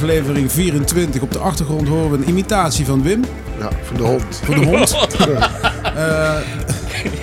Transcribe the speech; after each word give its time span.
aflevering 0.00 0.52
24. 0.52 1.22
Op 1.22 1.32
de 1.32 1.38
achtergrond 1.38 1.88
horen 1.88 2.10
we 2.10 2.16
een 2.16 2.28
imitatie 2.28 2.84
van 2.84 3.02
Wim. 3.02 3.24
Ja, 3.58 3.70
van 3.82 3.96
de 3.96 4.02
hond. 4.02 4.40
Voor 4.44 4.54
de 4.54 4.64
hond. 4.64 4.96
Eh, 5.94 6.36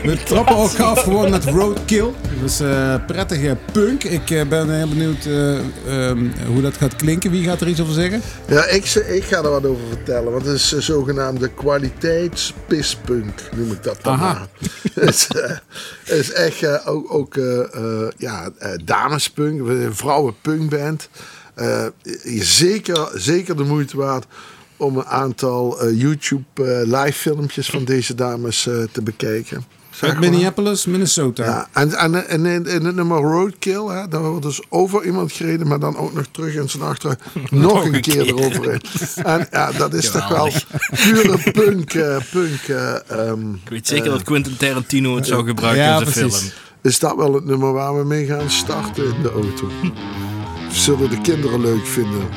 we 0.04 0.24
trappen 0.24 0.56
ook 0.56 0.80
af 0.80 1.04
gewoon 1.04 1.30
met 1.30 1.46
Roadkill. 1.46 2.12
Dus 2.42 2.60
eh, 2.60 2.96
prettige 3.08 3.58
punk. 3.72 4.04
Ik 4.04 4.30
eh, 4.30 4.48
ben 4.48 4.70
heel 4.70 4.88
benieuwd 4.88 5.26
eh, 5.26 5.58
ehm, 5.58 6.26
hoe 6.48 6.62
dat 6.62 6.78
gaat 6.78 6.96
klinken. 6.96 7.32
Wie 7.32 7.44
gaat 7.44 7.62
er 7.62 7.68
iets 7.68 7.82
over 7.82 7.94
zeggen? 7.94 8.22
Ja, 8.48 8.66
ik, 8.66 8.86
ik 8.96 9.24
ga 9.24 9.38
er 9.38 9.50
wat 9.50 9.66
over 9.66 9.84
vertellen. 9.90 10.32
Want 10.32 10.46
het 10.46 10.56
is 10.56 10.72
een 10.72 10.82
zogenaamde 10.82 11.50
kwaliteitspispunk, 11.50 13.42
noem 13.56 13.72
ik 13.72 13.84
dat 13.84 13.98
dan 14.02 14.14
Aha. 14.14 14.34
maar. 14.34 14.48
het, 15.06 15.10
is, 15.10 15.28
het 16.04 16.18
is 16.18 16.32
echt 16.32 16.86
ook, 16.86 17.14
ook 17.14 17.36
ja, 18.18 18.50
eh, 18.58 18.72
damespunk, 18.84 19.68
een 19.68 19.96
vrouwenpunkband. 19.96 21.10
Eh, 21.12 21.20
zeker, 22.40 23.10
zeker 23.14 23.58
de 23.58 23.64
moeite 23.64 23.98
waard 23.98 24.26
om 24.78 24.98
een 24.98 25.06
aantal 25.06 25.80
eh, 25.82 26.00
YouTube 26.00 26.44
eh, 26.54 26.64
live 27.04 27.14
filmpjes 27.20 27.70
van 27.70 27.84
deze 27.86 28.16
dames 28.16 28.68
eh, 28.68 28.74
te 28.92 29.02
bekijken. 29.02 29.66
Uit. 30.02 30.20
Minneapolis, 30.20 30.86
Minnesota. 30.86 31.46
Ja, 31.46 31.68
en, 31.74 31.94
en, 31.94 32.28
en 32.28 32.46
in 32.66 32.86
het 32.86 32.96
nummer 32.96 33.18
Roadkill, 33.22 33.86
hè, 33.86 34.08
daar 34.08 34.22
wordt 34.22 34.42
dus 34.46 34.62
over 34.70 35.06
iemand 35.06 35.32
gereden, 35.32 35.68
maar 35.68 35.80
dan 35.80 35.98
ook 35.98 36.14
nog 36.14 36.26
terug 36.32 36.54
in 36.56 36.70
zijn 36.70 36.84
achter 36.84 37.18
nog 37.50 37.84
een 37.86 38.02
keer 38.02 38.26
eroverheen. 38.28 38.82
En 39.24 39.48
ja, 39.52 39.72
dat 39.72 39.94
is 39.94 40.12
toch 40.12 40.28
wel 40.28 40.52
pure 40.90 41.52
punk. 41.52 41.94
eh, 41.94 42.18
punk 42.32 42.62
eh, 42.68 43.10
ehm, 43.12 43.54
Ik 43.54 43.70
weet 43.70 43.88
zeker 43.88 44.10
dat 44.10 44.24
Quentin 44.24 44.58
Tarantino 44.58 45.16
het 45.16 45.26
zou 45.28 45.48
gebruiken 45.48 45.84
Ja, 45.84 46.00
in 46.00 46.06
zijn 46.12 46.28
precies. 46.30 46.40
film. 46.40 46.52
is 46.82 47.00
dat 47.00 47.16
wel 47.16 47.34
het 47.34 47.46
nummer 47.46 47.74
waar 47.74 47.98
we 47.98 48.04
mee 48.06 48.26
gaan 48.26 48.50
starten 48.50 49.04
in 49.16 49.22
de 49.22 49.32
auto? 49.32 49.68
Zullen 50.72 51.10
de 51.10 51.22
kinderen 51.22 51.62
leuk 51.62 51.86
vinden? 51.86 52.28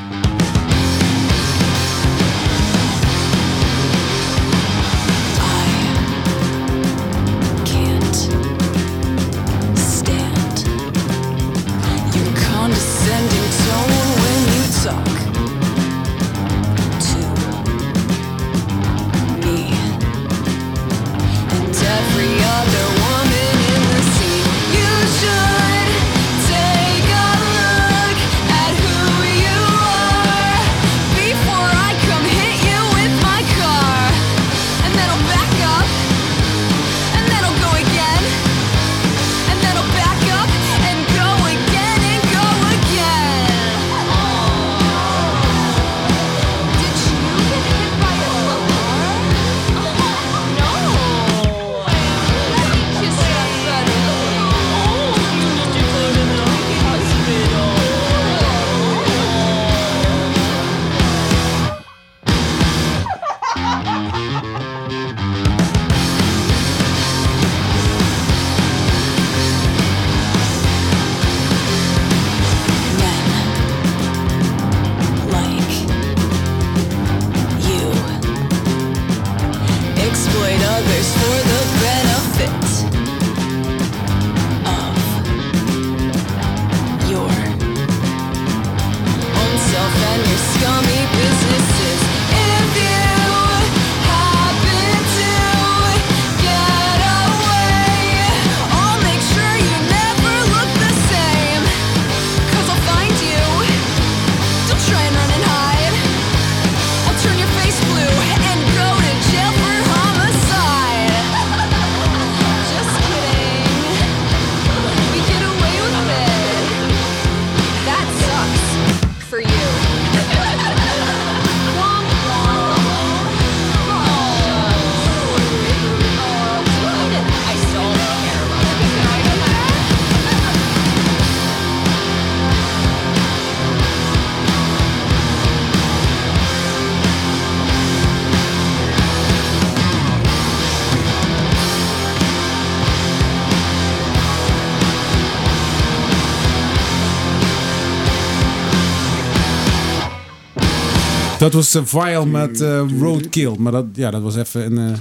Dat 151.40 151.52
was 151.52 151.74
uh, 151.74 151.82
Vile 151.84 152.26
met 152.26 152.60
eh, 152.60 152.82
Roadkill. 152.98 153.54
Maar 153.58 153.72
dat, 153.72 153.84
ja, 153.92 154.10
dat 154.10 154.22
was 154.22 154.36
even 154.36 154.76
een 154.76 154.92
eh, 154.92 154.98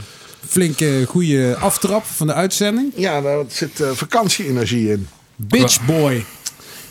flinke, 0.47 1.05
goede 1.07 1.55
aftrap 1.59 2.05
van 2.05 2.27
de 2.27 2.33
uitzending. 2.33 2.91
Ja, 2.95 3.21
daar 3.21 3.45
zit 3.47 3.79
eh, 3.79 3.89
vakantie-energie 3.91 4.91
in. 4.91 5.07
Bitch 5.35 5.85
Boy. 5.85 6.25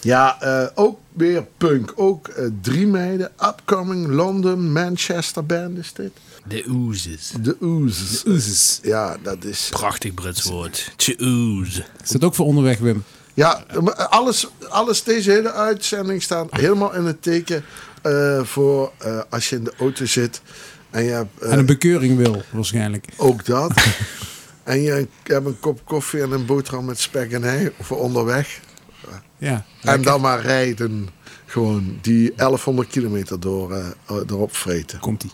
Ja, 0.00 0.40
eh, 0.40 0.66
ook 0.74 0.98
weer 1.12 1.46
punk. 1.56 1.92
Ook 1.96 2.28
eh, 2.28 2.44
drie 2.62 2.86
meiden. 2.86 3.30
Upcoming 3.40 4.06
London, 4.06 4.72
Manchester 4.72 5.46
band 5.46 5.78
is 5.78 5.92
dit. 5.92 6.10
De 6.48 6.64
oozes. 6.70 7.32
De 7.40 7.56
Oozes. 7.60 8.22
Oezes. 8.26 8.78
Ja, 8.82 9.16
dat 9.22 9.44
is... 9.44 9.68
Prachtig 9.70 10.14
Brits 10.14 10.42
woord. 10.42 10.92
To 10.96 11.12
ooze. 11.18 11.84
Is 12.04 12.10
dat 12.10 12.24
ook 12.24 12.34
voor 12.34 12.46
onderweg, 12.46 12.78
Wim? 12.78 13.04
Ja, 13.34 13.64
alles, 14.08 14.46
alles, 14.68 15.02
deze 15.02 15.30
hele 15.30 15.52
uitzending 15.52 16.22
staat 16.22 16.46
helemaal 16.50 16.94
in 16.94 17.04
het 17.04 17.22
teken 17.22 17.64
eh, 18.02 18.44
voor 18.44 18.92
eh, 18.98 19.20
als 19.30 19.48
je 19.48 19.56
in 19.56 19.64
de 19.64 19.72
auto 19.78 20.06
zit 20.06 20.40
en 20.90 21.04
je 21.04 21.10
hebt 21.10 21.42
eh, 21.42 21.52
En 21.52 21.58
een 21.58 21.66
bekeuring 21.66 22.16
wil, 22.16 22.42
waarschijnlijk. 22.50 23.06
ook 23.16 23.44
dat. 23.44 23.72
en 24.64 24.82
je 24.82 25.06
hebt 25.22 25.46
een 25.46 25.60
kop 25.60 25.80
koffie 25.84 26.22
en 26.22 26.30
een 26.30 26.46
boterham 26.46 26.84
met 26.84 26.98
spek 26.98 27.32
en 27.32 27.44
ei 27.44 27.70
voor 27.80 27.98
onderweg. 27.98 28.60
Ja. 29.38 29.64
En 29.82 30.02
dan 30.02 30.20
maar 30.20 30.40
rijden. 30.40 31.08
Gewoon 31.46 31.98
die 32.00 32.32
1100 32.36 32.88
kilometer 32.88 33.40
door, 33.40 33.72
eh, 33.72 33.86
erop 34.06 34.56
vreten. 34.56 34.98
Komt-ie. 34.98 35.30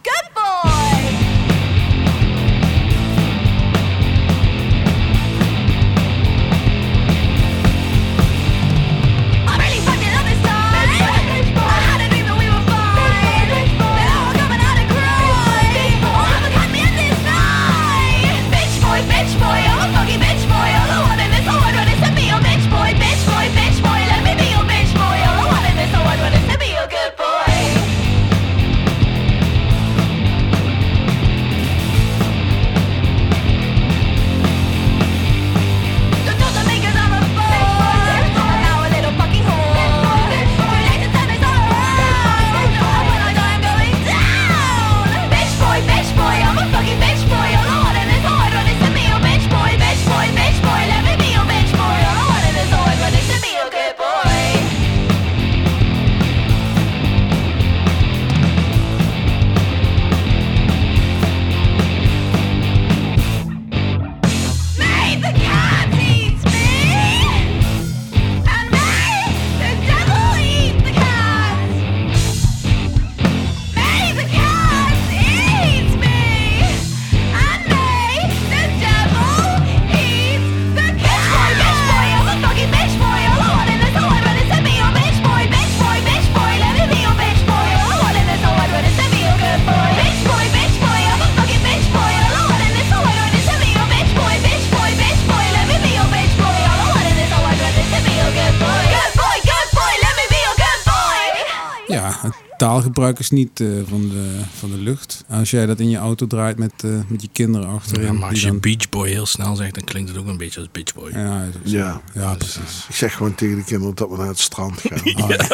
Taalgebruik 102.65 103.19
is 103.19 103.31
niet 103.31 103.61
eh, 103.61 103.67
van, 103.89 104.09
de, 104.09 104.31
van 104.59 104.71
de 104.71 104.77
lucht. 104.77 105.25
Als 105.29 105.51
jij 105.51 105.67
dat 105.67 105.81
in 105.81 105.91
je 105.91 105.97
auto 105.97 106.27
draait 106.27 106.59
met, 106.59 106.73
eh, 106.85 106.91
met 107.07 107.23
je 107.23 107.29
kinderen 107.33 107.69
achterin. 107.69 108.05
Ja, 108.07 108.13
maar 108.13 108.23
als 108.23 108.33
die 108.33 108.41
je 108.41 108.47
dan- 108.47 108.61
Beach 108.61 108.89
Boy 108.89 109.09
heel 109.09 109.27
snel 109.27 109.57
zegt, 109.57 109.75
dan 109.75 109.85
klinkt 109.85 110.09
het 110.09 110.19
ook 110.19 110.27
een 110.27 110.37
beetje 110.37 110.61
als 110.61 110.69
Beach 110.73 110.95
Boy. 110.95 111.11
Ja. 111.13 111.45
Ja. 111.63 112.01
ja, 112.15 112.35
precies. 112.35 112.87
Ik 112.89 112.95
zeg 112.95 113.15
gewoon 113.15 113.35
tegen 113.35 113.57
de 113.57 113.65
kinderen 113.65 113.95
dat 113.95 114.09
we 114.11 114.17
naar 114.17 114.27
het 114.27 114.39
strand 114.41 114.81
gaan. 114.81 115.01
Ja. 115.29 115.47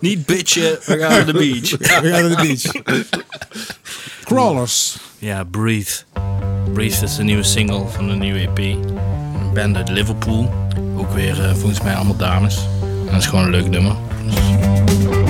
Niet 0.00 0.26
bitchen, 0.26 0.78
we 0.84 0.98
gaan 0.98 1.10
naar 1.10 1.26
de 1.26 1.32
beach. 1.32 1.70
We 1.78 1.84
gaan 1.88 2.02
naar 2.02 2.28
de 2.28 2.36
beach. 2.82 2.96
Crawlers. 4.24 4.96
Ja, 5.18 5.44
Breathe. 5.44 5.92
Breathe 6.72 7.04
is 7.04 7.16
de 7.16 7.22
nieuwe 7.22 7.42
single 7.42 7.86
van 7.88 8.08
de 8.08 8.14
nieuwe 8.14 8.38
EP. 8.38 8.58
Een 8.58 9.54
band 9.54 9.76
uit 9.76 9.88
Liverpool. 9.88 10.54
Ook 10.96 11.12
weer 11.12 11.44
eh, 11.44 11.54
volgens 11.54 11.80
mij 11.82 11.94
allemaal 11.94 12.16
dames. 12.16 12.56
En 13.06 13.12
dat 13.12 13.20
is 13.20 13.26
gewoon 13.26 13.44
een 13.44 13.50
leuk 13.50 13.68
nummer. 13.68 13.96
Dus- 14.26 15.25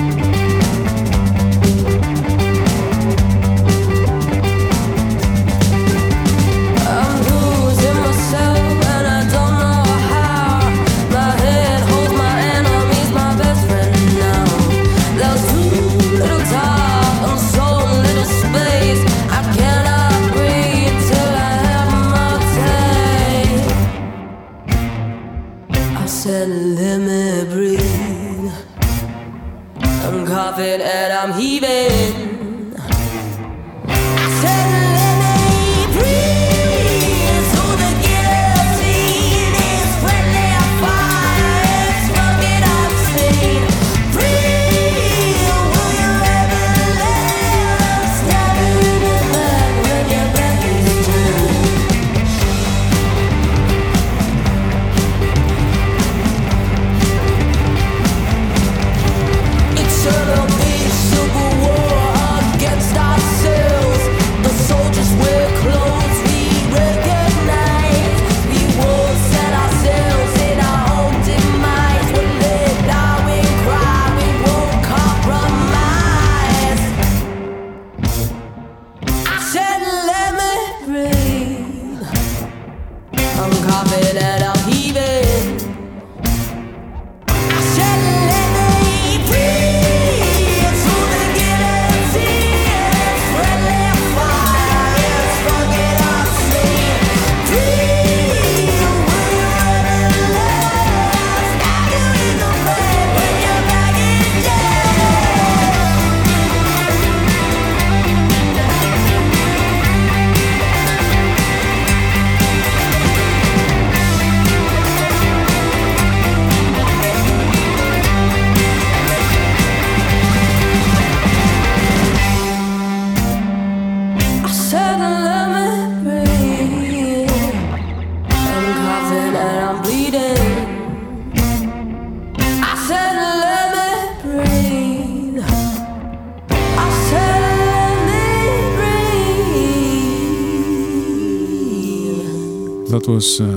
was 143.07 143.39
eh, 143.39 143.47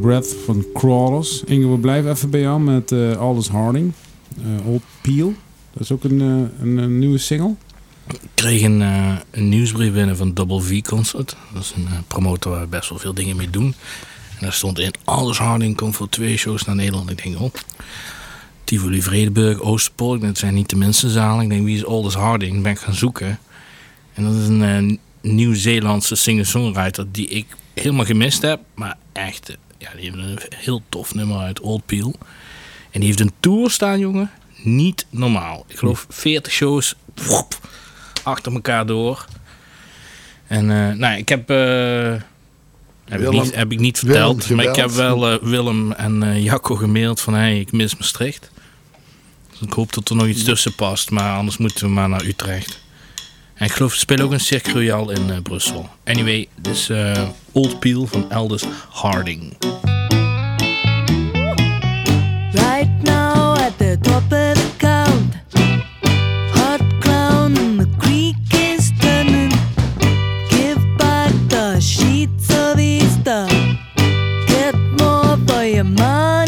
Breath 0.00 0.36
van 0.44 0.64
Crawlers. 0.74 1.42
Inge, 1.44 1.70
we 1.70 1.78
blijven 1.78 2.10
even 2.10 2.30
bij 2.30 2.40
jou 2.40 2.60
met 2.60 2.92
eh 2.92 3.16
Aldous 3.16 3.48
Harding. 3.48 3.92
Eh, 4.42 4.66
Old 4.66 4.82
Peel. 5.00 5.34
Dat 5.72 5.82
is 5.82 5.92
ook 5.92 6.04
een, 6.04 6.20
een, 6.20 6.76
een 6.76 6.98
nieuwe 6.98 7.18
single. 7.18 7.54
Ik 8.06 8.20
kreeg 8.34 8.62
een, 8.62 8.80
een 9.30 9.48
nieuwsbrief 9.48 9.92
binnen 9.92 10.16
van 10.16 10.34
Double 10.34 10.60
V 10.60 10.82
Concert. 10.82 11.36
Dat 11.52 11.62
is 11.62 11.72
een 11.76 11.88
promotor 12.06 12.52
waar 12.52 12.60
we 12.60 12.66
best 12.66 12.88
wel 12.88 12.98
veel 12.98 13.14
dingen 13.14 13.36
mee 13.36 13.50
doen. 13.50 13.74
En 14.38 14.44
daar 14.44 14.52
stond 14.52 14.78
in, 14.78 14.92
Aldous 15.04 15.38
Harding 15.38 15.76
komt 15.76 15.96
voor 15.96 16.08
twee 16.08 16.36
shows 16.36 16.64
naar 16.64 16.74
Nederland. 16.74 17.10
Ik 17.10 17.22
denk, 17.22 17.40
oh, 17.40 17.52
Tivoli 18.64 19.02
Vredenburg, 19.02 19.60
Oosterpoort. 19.60 20.20
Dat 20.20 20.38
zijn 20.38 20.54
niet 20.54 20.68
de 20.68 20.92
zalen. 20.92 21.42
Ik 21.42 21.48
denk, 21.48 21.64
wie 21.64 21.76
is 21.76 21.84
Aldous 21.84 22.14
Harding? 22.14 22.52
Dan 22.52 22.62
ben 22.62 22.72
ik 22.72 22.78
gaan 22.78 22.94
zoeken. 22.94 23.38
En 24.14 24.24
dat 24.24 24.34
is 24.34 24.48
een 24.48 24.62
eh, 24.62 25.30
Nieuw-Zeelandse 25.32 26.14
singer-songwriter 26.14 27.06
die 27.12 27.28
ik 27.28 27.46
helemaal 27.82 28.04
gemist 28.04 28.42
heb. 28.42 28.60
Maar 28.74 28.96
echt, 29.12 29.48
eh, 29.48 29.56
ja, 29.78 29.90
die 29.96 30.10
heeft 30.10 30.16
een 30.16 30.38
heel 30.56 30.82
tof 30.88 31.14
nummer 31.14 31.38
uit 31.38 31.60
Old 31.60 31.86
Peel. 31.86 32.14
En 32.90 33.00
die 33.00 33.04
heeft 33.04 33.20
een 33.20 33.32
tour 33.40 33.70
staan, 33.70 33.98
jongen. 33.98 34.30
Niet 34.62 35.06
normaal. 35.10 35.64
Ik 35.68 35.76
geloof 35.76 36.06
40 36.08 36.52
shows 36.52 36.94
woep, 37.14 37.68
achter 38.22 38.52
elkaar 38.52 38.86
door. 38.86 39.24
En 40.46 40.70
eh, 40.70 40.96
nou, 40.96 41.18
ik 41.18 41.28
heb, 41.28 41.50
eh, 41.50 42.14
heb, 43.04 43.20
ik 43.20 43.30
niet, 43.30 43.54
heb 43.54 43.72
ik 43.72 43.78
niet 43.78 43.98
verteld. 43.98 44.46
Willem 44.46 44.56
maar 44.56 44.74
ik 44.74 44.80
heb 44.80 44.90
wel 44.90 45.40
Willem 45.40 45.92
en 45.92 46.42
Jacco 46.42 46.74
gemaild 46.74 47.20
van 47.20 47.34
hey, 47.34 47.60
ik 47.60 47.72
mis 47.72 47.96
Maastricht. 47.96 48.50
Dus 49.50 49.60
ik 49.60 49.72
hoop 49.72 49.92
dat 49.92 50.08
er 50.08 50.16
nog 50.16 50.26
iets 50.26 50.44
tussen 50.44 50.74
past. 50.74 51.10
Maar 51.10 51.36
anders 51.36 51.56
moeten 51.56 51.86
we 51.86 51.92
maar 51.92 52.08
naar 52.08 52.24
Utrecht. 52.24 52.80
En 53.58 53.66
ik 53.66 53.72
geloof, 53.72 53.92
ze 53.92 53.98
spelen 53.98 54.24
ook 54.24 54.32
een 54.32 54.40
Cirque 54.40 54.84
in 54.84 55.30
eh, 55.30 55.36
Brussel. 55.42 55.88
Anyway, 56.04 56.48
dus 56.60 56.88
eh, 56.88 57.28
Old 57.52 57.78
Peel 57.78 58.06
van 58.06 58.30
Aldous 58.30 58.64
Harding. 58.90 59.56
Right 62.52 63.02
now 63.02 63.58
at 63.58 63.78
the 63.78 63.98
top 64.00 64.22
of 64.22 64.54
the 64.54 64.68
count, 64.76 65.34
hot 66.52 66.80
crown 67.00 67.58
and 67.58 67.78
the 67.78 67.88
creek 67.98 68.36
is 68.52 68.90
turning. 69.00 69.52
Give 70.48 70.96
back 70.96 71.32
the 71.48 71.80
sheets 71.80 72.48
of 72.50 72.78
Easter. 72.78 73.46
Get 74.46 74.74
more 74.96 75.36
for 75.46 75.64
your 75.64 75.84
money, 75.84 76.47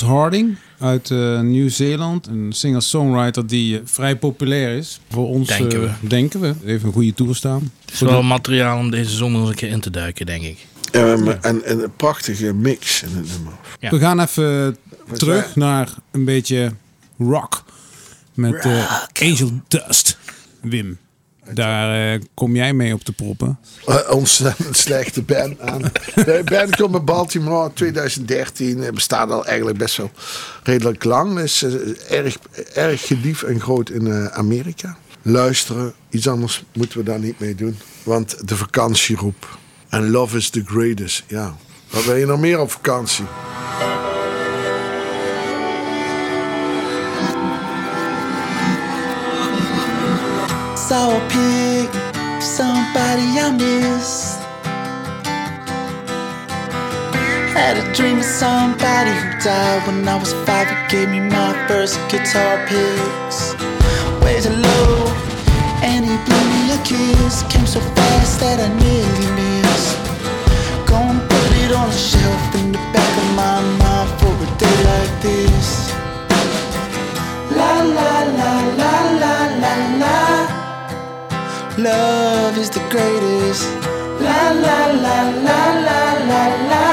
Harding 0.00 0.56
uit 0.78 1.10
eh, 1.10 1.40
Nieuw-Zeeland. 1.40 2.26
Een 2.26 2.52
singer-songwriter 2.52 3.46
die 3.46 3.76
eh, 3.76 3.82
vrij 3.84 4.16
populair 4.16 4.76
is. 4.76 5.00
Voor 5.10 5.28
ons 5.28 5.48
Denken 5.48 5.82
eh, 5.88 5.94
we. 6.00 6.08
denken 6.08 6.40
we. 6.40 6.54
Heeft 6.64 6.84
een 6.84 6.92
goede 6.92 7.14
tour 7.14 7.34
staan. 7.34 7.72
Het 7.84 7.94
is 7.94 8.00
wel 8.00 8.22
materiaal 8.22 8.78
om 8.78 8.90
deze 8.90 9.16
zomer 9.16 9.40
eens 9.40 9.48
een 9.48 9.54
keer 9.54 9.68
in 9.68 9.80
te 9.80 9.90
duiken, 9.90 10.26
denk 10.26 10.42
ik. 10.42 10.66
En, 10.92 11.42
en 11.42 11.70
een 11.70 11.92
prachtige 11.96 12.52
mix 12.54 13.02
in 13.02 13.16
het 13.16 13.28
nummer. 13.32 13.52
Ja. 13.80 13.90
We 13.90 13.98
gaan 13.98 14.20
even 14.20 14.76
terug 15.12 15.44
wij- 15.44 15.52
naar 15.54 15.88
een 16.10 16.24
beetje 16.24 16.72
rock. 17.18 17.64
Met 18.34 18.66
Angel 19.22 19.50
Dust. 19.68 20.18
Wim, 20.60 20.98
daar 21.52 22.12
eh, 22.12 22.20
kom 22.34 22.56
jij 22.56 22.72
mee 22.72 22.94
op 22.94 23.04
de 23.04 23.12
proppen. 23.12 23.58
Uh, 23.88 23.96
ontzettend 24.10 24.76
slechte 24.76 25.22
band 25.22 25.60
aan. 25.60 25.82
De 26.14 26.42
band 26.44 26.76
komt 26.76 26.94
uit 26.94 27.04
Baltimore 27.04 27.72
2013. 27.72 28.78
Het 28.78 28.94
bestaat 28.94 29.30
al 29.30 29.46
eigenlijk 29.46 29.78
best 29.78 29.96
wel 29.96 30.10
redelijk 30.62 31.04
lang. 31.04 31.38
Is 31.38 31.62
eh, 31.62 32.18
erg, 32.18 32.36
erg 32.74 33.06
geliefd 33.06 33.42
en 33.42 33.60
groot 33.60 33.90
in 33.90 34.06
eh, 34.06 34.26
Amerika. 34.26 34.96
Luisteren, 35.22 35.92
iets 36.10 36.28
anders 36.28 36.64
moeten 36.72 36.98
we 36.98 37.04
daar 37.04 37.18
niet 37.18 37.38
mee 37.38 37.54
doen. 37.54 37.78
Want 38.02 38.48
de 38.48 38.56
vakantie 38.56 39.16
roept. 39.16 39.46
En 39.88 40.10
love 40.10 40.36
is 40.36 40.50
the 40.50 40.62
greatest. 40.66 41.24
Ja. 41.26 41.56
Wat 41.90 42.04
wil 42.04 42.16
je 42.16 42.26
nog 42.26 42.40
meer 42.40 42.58
op 42.58 42.70
vakantie? 42.70 43.24
Saw 50.90 51.16
a 51.16 51.20
pig, 51.28 51.88
somebody 52.42 53.38
I 53.38 53.54
miss. 53.54 54.40
Had 57.54 57.76
a 57.78 57.86
dream 57.94 58.18
of 58.18 58.24
somebody 58.24 59.12
who 59.14 59.38
died 59.38 59.86
when 59.86 60.08
I 60.08 60.16
was 60.18 60.32
five. 60.42 60.66
He 60.66 60.74
gave 60.90 61.08
me 61.10 61.20
my 61.20 61.54
first 61.68 61.94
guitar 62.10 62.58
picks. 62.66 63.54
Way 64.20 64.40
too 64.42 64.50
low, 64.50 65.06
and 65.86 66.04
he 66.10 66.16
blew 66.26 66.44
me 66.54 66.74
a 66.74 66.78
kiss. 66.82 67.44
Came 67.44 67.68
so 67.68 67.78
fast 67.94 68.40
that 68.40 68.58
I 68.58 68.68
nearly 68.82 69.28
missed. 69.38 69.94
Gonna 70.90 71.22
put 71.30 71.50
it 71.62 71.70
on 71.70 71.86
the 71.86 72.00
shelf 72.10 72.42
in 72.58 72.72
the 72.72 72.82
back 72.90 73.12
of 73.22 73.28
my 73.38 73.62
mind 73.78 74.10
for 74.18 74.34
a 74.42 74.48
day 74.58 74.78
like 74.90 75.14
this. 75.22 75.68
La 77.54 77.74
la 77.78 78.12
la 78.38 78.52
la 78.80 78.94
la. 79.19 79.19
Love 81.82 82.58
is 82.58 82.68
the 82.68 82.80
greatest. 82.90 83.64
La 84.20 84.50
la 84.50 84.86
la 85.04 85.18
la 85.46 85.60
la 85.86 86.02
la 86.28 86.44
la. 86.70 86.86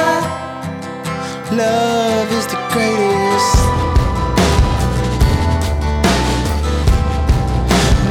Love 1.51 2.31
is 2.31 2.47
the 2.47 2.59
greatest. 2.71 3.55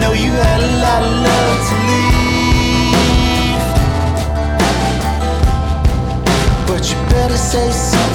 Know 0.00 0.12
you 0.12 0.32
had 0.32 0.60
a 0.60 0.72
lot 0.84 1.02
of 1.08 1.12
love 1.28 1.58
to 1.68 1.74
leave, 1.88 3.64
but 6.68 6.82
you 6.90 6.96
better 7.08 7.38
say 7.38 7.70
some 7.72 8.05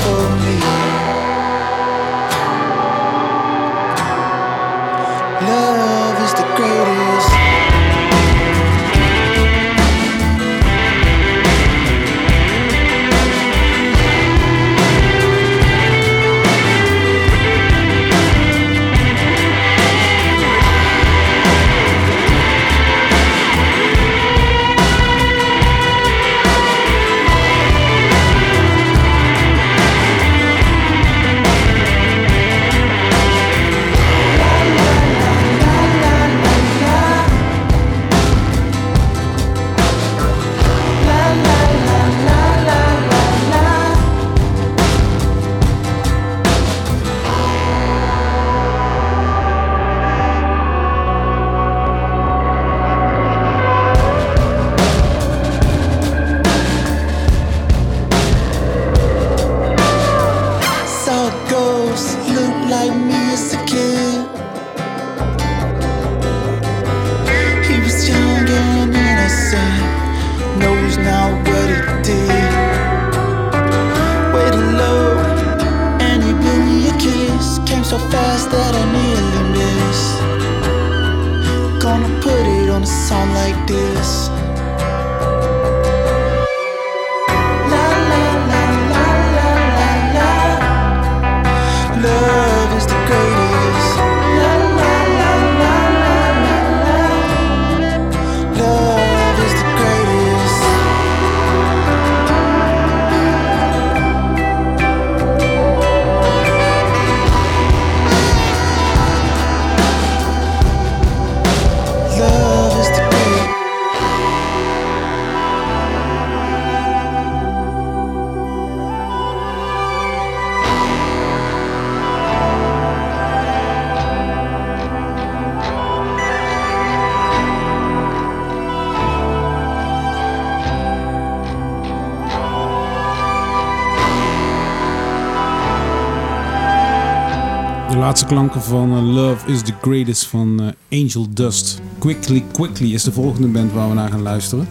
klanken 138.31 138.61
van 138.61 138.91
eh, 138.91 139.13
Love 139.13 139.51
is 139.51 139.61
the 139.61 139.73
Greatest 139.81 140.27
van 140.27 140.75
eh, 140.89 141.01
Angel 141.01 141.27
Dust. 141.33 141.81
Quickly 141.99 142.43
Quickly 142.51 142.93
is 142.93 143.03
de 143.03 143.11
volgende 143.11 143.47
band 143.47 143.71
waar 143.71 143.89
we 143.89 143.93
naar 143.93 144.09
gaan 144.09 144.21
luisteren. 144.21 144.67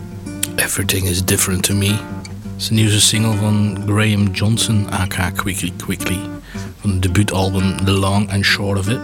Everything 0.57 1.07
is 1.07 1.25
different 1.25 1.63
to 1.63 1.75
me. 1.75 1.87
Het 1.87 1.99
is 2.57 2.69
de 2.69 2.75
nieuwste 2.75 3.01
single 3.01 3.37
van 3.37 3.79
Graham 3.87 4.31
Johnson, 4.33 4.91
aka 4.91 5.31
Quickly 5.31 5.73
Quickly. 5.77 6.19
Van 6.81 6.91
het 6.91 7.03
debuutalbum 7.03 7.85
The 7.85 7.91
Long 7.91 8.31
and 8.33 8.45
Short 8.45 8.79
of 8.79 8.89
It. 8.89 9.01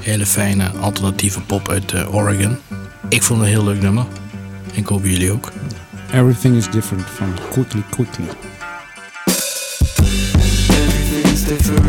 Hele 0.00 0.26
fijne 0.26 0.70
alternatieve 0.80 1.40
pop 1.40 1.68
uit 1.68 1.92
eh, 1.92 2.14
Oregon. 2.14 2.56
Ik 3.08 3.22
vond 3.22 3.40
het 3.40 3.48
een 3.48 3.54
heel 3.54 3.64
leuk 3.64 3.82
nummer. 3.82 4.06
Ik 4.72 4.86
hoop 4.86 5.04
jullie 5.04 5.32
ook. 5.32 5.52
Everything 6.12 6.56
is 6.56 6.70
Different 6.70 7.04
van 7.06 7.34
Quickly 7.50 7.82
Quickly. 7.90 8.26
Everything's 10.68 11.44
different 11.44 11.85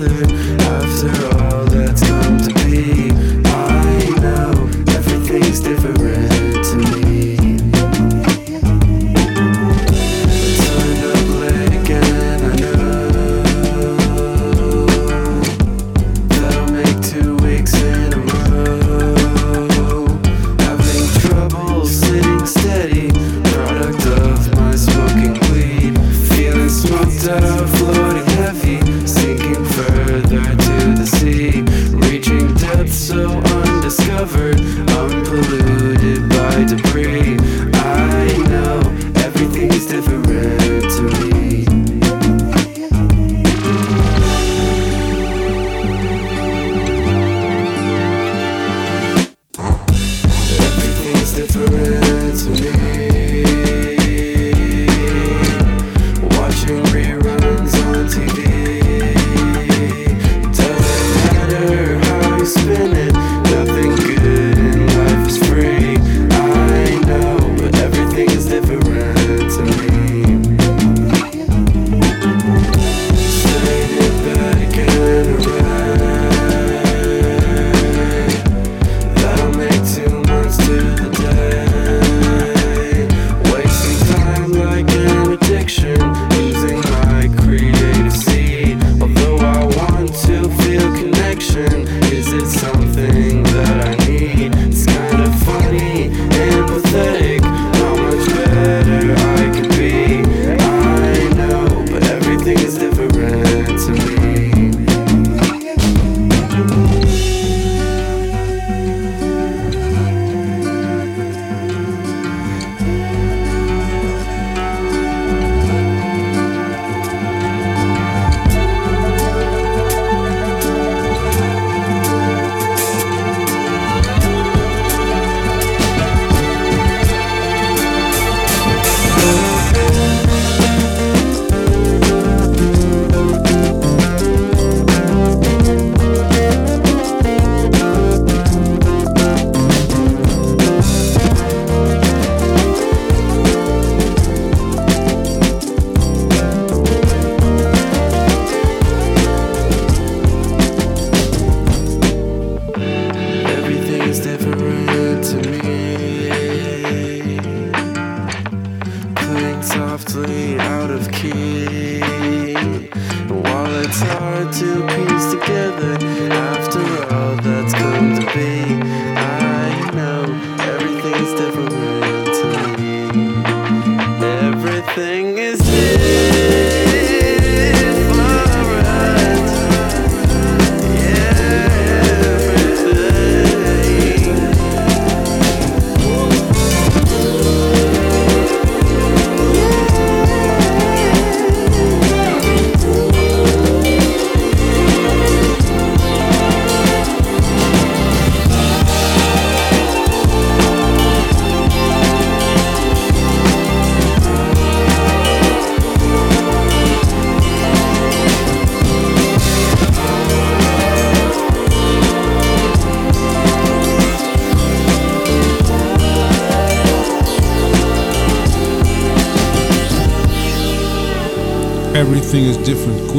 together 0.00 0.39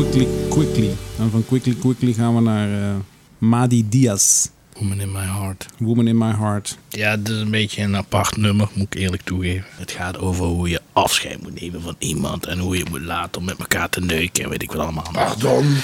Quickly, 0.02 0.28
quickly. 0.50 0.90
En 1.20 1.30
van 1.30 1.46
quickly, 1.46 1.74
quickly 1.74 2.14
gaan 2.14 2.36
we 2.36 2.42
naar 2.42 2.90
eh, 2.90 2.96
Madi 3.38 3.90
Diaz. 3.90 4.48
Woman 4.80 5.00
in 5.00 5.12
my 5.12 5.26
heart. 5.26 5.66
Woman 5.78 6.08
in 6.08 6.18
my 6.18 6.32
heart. 6.32 6.78
Ja, 6.90 7.12
het 7.12 7.30
is 7.30 7.40
een 7.40 7.50
beetje 7.52 7.82
een 7.82 7.96
apart 7.96 8.38
nummer, 8.38 8.70
moet 8.74 8.86
ik 8.86 8.96
eerlijk 8.96 9.22
toegeven. 9.22 9.66
Het 9.70 9.92
gaat 9.92 10.18
over 10.18 10.46
hoe 10.46 10.70
je 10.70 10.81
afscheid 10.94 11.42
moet 11.42 11.62
nemen 11.62 11.82
van 11.82 11.96
iemand 11.98 12.46
en 12.46 12.60
hoe 12.60 12.78
je 12.78 12.86
moet 12.90 13.02
laten 13.02 13.42
om 13.42 13.46
met 13.48 13.58
elkaar 13.60 13.90
te 13.90 14.00
neuken 14.02 14.44
en 14.44 14.50
weet 14.50 14.62
ik 14.62 14.72
wat 14.72 14.82
allemaal. 14.82 15.10
Pardon. 15.12 15.78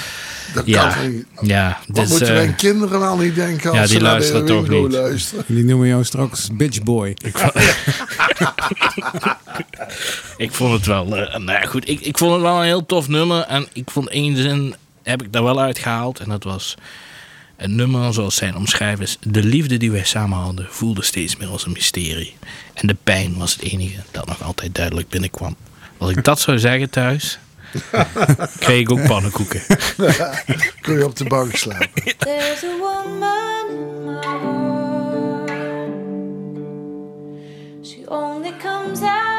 Dat 0.54 0.66
Ja, 0.66 0.88
kan 0.92 1.10
niet. 1.12 1.26
ja. 1.40 1.78
Wat 1.86 1.96
Dus, 1.96 2.08
moeten 2.08 2.28
eh, 2.28 2.34
mijn 2.34 2.54
kinderen 2.54 3.00
wel 3.00 3.16
niet 3.16 3.34
denken 3.34 3.70
als 3.70 3.78
ja, 3.78 3.86
ze 3.86 3.92
die 3.92 4.02
naar 4.02 4.10
de 4.12 4.18
luisteren 4.18 4.46
toch 4.46 4.66
Ringo 4.68 4.82
niet. 4.82 4.92
luisteren? 4.92 5.44
Jullie 5.46 5.64
noemen 5.64 5.88
jou 5.88 6.04
straks 6.04 6.48
bitch 6.52 6.82
boy. 6.82 7.16
ik 10.36 10.52
vond 10.52 10.72
het 10.72 10.86
wel, 10.86 11.16
eh, 11.16 11.38
nou 11.38 11.60
ja, 11.60 11.66
goed, 11.66 11.88
ik, 11.88 12.00
ik 12.00 12.18
vond 12.18 12.32
het 12.32 12.40
wel 12.42 12.56
een 12.58 12.64
heel 12.64 12.86
tof 12.86 13.08
nummer 13.08 13.40
en 13.42 13.66
ik 13.72 13.90
vond 13.90 14.08
één 14.08 14.36
zin 14.36 14.74
heb 15.02 15.22
ik 15.22 15.32
daar 15.32 15.42
wel 15.42 15.60
uitgehaald 15.60 16.18
en 16.18 16.28
dat 16.28 16.44
was 16.44 16.74
een 17.56 17.74
nummer 17.74 18.12
zoals 18.14 18.36
zijn 18.36 18.56
omschrijven 18.56 19.04
is 19.04 19.18
de 19.20 19.42
liefde 19.44 19.76
die 19.76 19.90
wij 19.90 20.04
samen 20.04 20.38
hadden 20.38 20.66
voelde 20.70 21.02
steeds 21.02 21.36
meer 21.36 21.48
als 21.48 21.66
een 21.66 21.72
mysterie 21.72 22.36
en 22.80 22.86
de 22.86 22.96
pijn 23.02 23.36
was 23.36 23.52
het 23.52 23.62
enige 23.62 24.00
dat 24.10 24.26
nog 24.26 24.42
altijd 24.42 24.74
duidelijk 24.74 25.08
binnenkwam. 25.08 25.56
Als 25.96 26.10
ik 26.10 26.24
dat 26.24 26.40
zou 26.40 26.58
zeggen 26.58 26.90
thuis, 26.90 27.38
kreeg 28.60 28.80
ik 28.80 28.90
ook 28.90 29.06
pannenkoeken. 29.06 29.60
Kun 30.80 30.98
je 30.98 31.04
op 31.04 31.16
de 31.16 31.24
bank 31.24 31.56
slapen. 31.56 32.16
There's 32.18 32.64
a 32.64 32.76
woman 32.78 33.70
in 33.70 34.04
my 34.04 34.26
heart. 34.26 34.86
She 37.82 38.08
only 38.08 38.52
comes 38.62 39.00
out 39.00 39.37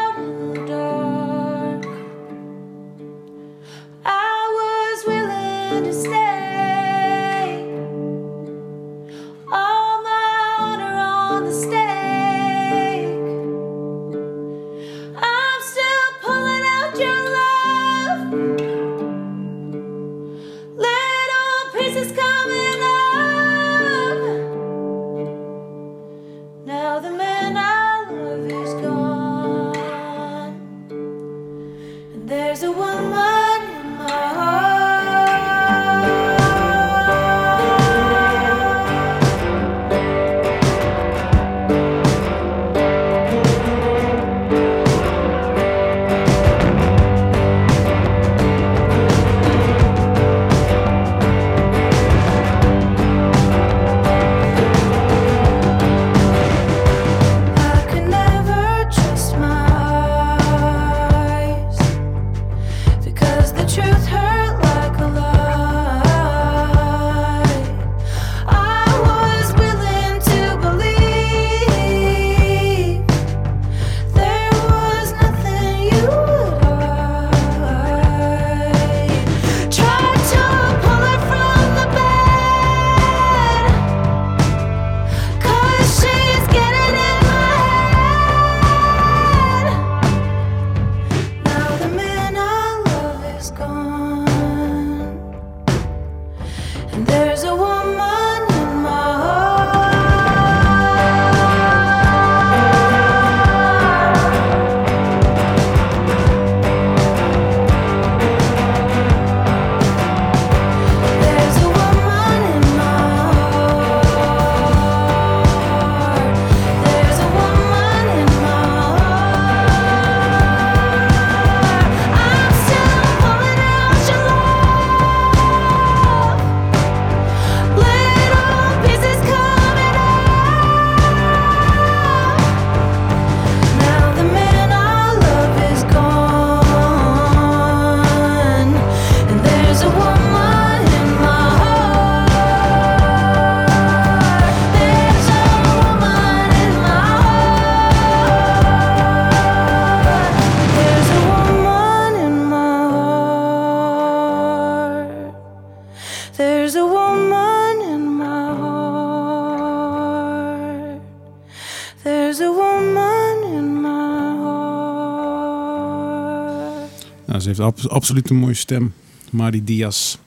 heeft 167.65 167.85
ab- 167.85 167.91
absoluut 167.91 168.29
een 168.29 168.35
mooie 168.35 168.53
stem. 168.53 168.93
Mari 169.31 169.63
Diaz. 169.63 170.17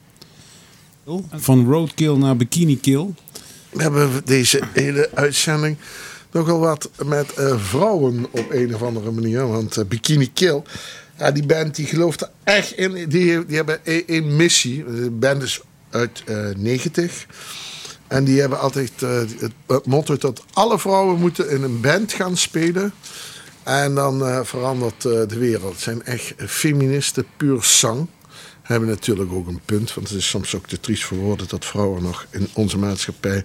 Van 1.33 1.67
Roadkill 1.71 2.17
naar 2.17 2.37
Bikini 2.37 2.77
Kill. 2.81 3.07
We 3.71 3.83
hebben 3.83 4.11
deze 4.25 4.63
hele 4.73 5.11
uitzending 5.15 5.77
nogal 6.31 6.59
wat 6.59 6.91
met 7.05 7.35
eh, 7.35 7.59
vrouwen 7.59 8.27
op 8.31 8.47
een 8.51 8.75
of 8.75 8.83
andere 8.83 9.11
manier. 9.11 9.49
Want 9.49 9.77
eh, 9.77 9.85
Bikini 9.85 10.31
Kill, 10.33 10.63
ja, 11.19 11.31
die 11.31 11.47
band 11.47 11.77
die 11.77 11.87
gelooft 11.87 12.21
er 12.21 12.31
echt 12.45 12.73
in. 12.73 12.93
Die, 13.09 13.47
die 13.47 13.57
hebben 13.57 13.85
één- 13.87 14.07
één 14.07 14.37
missie. 14.37 14.85
De 14.85 15.11
band 15.11 15.43
is 15.43 15.61
uit 15.91 16.23
eh 16.27 16.37
90. 16.57 17.27
En 18.07 18.25
die 18.25 18.41
hebben 18.41 18.61
altijd 18.61 18.93
eh, 18.99 19.11
het, 19.17 19.35
het 19.67 19.87
motto 19.87 20.17
dat 20.17 20.43
alle 20.53 20.79
vrouwen 20.79 21.21
moeten 21.21 21.51
in 21.51 21.63
een 21.63 21.81
band 21.81 22.13
gaan 22.13 22.37
spelen. 22.37 22.93
En 23.63 23.95
dan 23.95 24.27
eh, 24.27 24.41
verandert 24.43 25.05
eh, 25.05 25.13
de 25.29 25.39
wereld. 25.39 25.73
Het 25.73 25.83
zijn 25.83 26.05
echt 26.05 26.35
feministen 26.37 27.27
puur 27.37 27.63
zang. 27.63 28.07
Hebben 28.63 28.89
natuurlijk 28.89 29.33
ook 29.33 29.47
een 29.47 29.61
punt. 29.65 29.95
Want 29.95 30.09
het 30.09 30.19
is 30.19 30.29
soms 30.29 30.55
ook 30.55 30.67
te 30.67 30.81
triest 30.81 31.05
voor 31.05 31.19
woorden 31.19 31.49
dat 31.49 31.65
vrouwen 31.65 32.03
nog 32.03 32.27
in 32.31 32.49
onze 32.53 32.79
maatschappij 32.79 33.45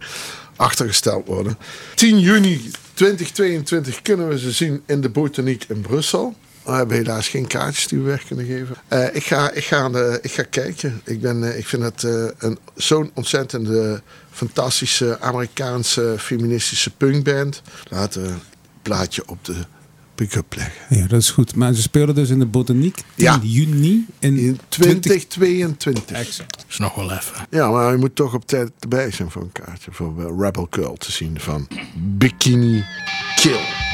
achtergesteld 0.56 1.27
worden. 1.27 1.58
10 1.95 2.19
juni 2.19 2.71
2022 2.93 4.01
kunnen 4.01 4.27
we 4.27 4.39
ze 4.39 4.51
zien 4.51 4.84
in 4.86 5.01
de 5.01 5.10
Botaniek 5.10 5.65
in 5.67 5.82
Brussel. 5.82 6.36
We 6.63 6.71
hebben 6.71 6.97
helaas 6.97 7.27
geen 7.27 7.47
kaartjes 7.47 7.88
die 7.88 7.99
we 7.99 8.03
weg 8.03 8.25
kunnen 8.25 8.45
geven. 8.45 8.75
Eh, 8.88 9.15
ik, 9.15 9.23
ga, 9.23 9.51
ik, 9.51 9.63
ga, 9.63 9.89
ik 10.21 10.32
ga 10.32 10.43
kijken. 10.43 11.01
Ik, 11.03 11.21
ben, 11.21 11.58
ik 11.58 11.67
vind 11.67 11.84
het 11.84 12.03
een, 12.38 12.58
zo'n 12.75 13.12
ontzettende, 13.13 14.01
fantastische 14.32 15.19
Amerikaanse 15.19 16.15
feministische 16.19 16.89
punkband. 16.89 17.62
Laten 17.89 18.21
we 18.21 18.27
het 18.27 18.41
plaatje 18.82 19.23
op 19.27 19.45
de 19.45 19.56
pick-up 20.17 20.56
leggen. 20.56 20.97
Ja, 20.97 21.08
dat 21.08 21.21
is 21.21 21.30
goed. 21.30 21.56
Maar 21.56 21.73
ze 21.73 21.82
spelen 21.82 22.15
dus 22.15 22.30
in 22.30 22.39
de 22.39 22.45
Botaniek 22.45 22.95
10 22.95 23.03
Ja. 23.15 23.39
juni 23.43 24.06
in, 24.19 24.38
In 24.38 24.60
2022. 24.69 26.15
Exact. 26.17 26.65
is 26.69 26.77
nog 26.77 26.95
wel 26.95 27.12
even. 27.12 27.47
Ja, 27.49 27.69
maar 27.71 27.91
je 27.91 27.97
moet 27.97 28.15
toch 28.15 28.34
op 28.34 28.45
tijd 28.47 28.71
erbij 28.80 29.12
zijn 29.12 29.32
voor 29.32 29.41
een 29.41 29.51
kaartje. 29.51 29.91
Voor 29.91 30.36
Rebel 30.39 30.67
Girl 30.69 30.95
te 30.95 31.12
zien 31.12 31.39
van 31.39 31.67
Bikini 31.95 32.84
Kill. 33.36 33.87